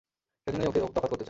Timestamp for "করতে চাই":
0.95-1.19